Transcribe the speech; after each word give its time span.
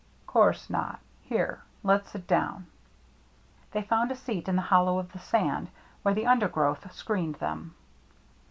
"Course 0.25 0.67
not. 0.67 0.99
Here, 1.21 1.61
let's 1.83 2.09
sit 2.09 2.25
down." 2.25 2.65
They 3.69 3.83
found 3.83 4.11
a 4.11 4.15
seat 4.15 4.47
in 4.49 4.55
the 4.55 4.61
hollow 4.63 4.97
of 4.97 5.11
the 5.11 5.19
sand, 5.19 5.67
where 6.01 6.15
the 6.15 6.25
undergrowth 6.25 6.91
screened 6.91 7.35
them. 7.35 7.75